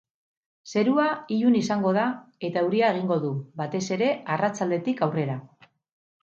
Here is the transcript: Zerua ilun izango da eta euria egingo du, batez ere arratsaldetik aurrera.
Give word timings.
Zerua 0.71 1.03
ilun 1.35 1.57
izango 1.59 1.91
da 1.97 2.05
eta 2.49 2.63
euria 2.63 2.89
egingo 2.95 3.19
du, 3.27 3.31
batez 3.61 3.83
ere 3.97 4.09
arratsaldetik 4.37 5.05
aurrera. 5.09 5.39